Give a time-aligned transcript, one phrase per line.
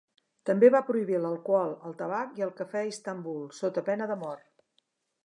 [0.49, 4.49] També va prohibir l'alcohol, el tabac i el cafè a Istanbul, sota pena de mort.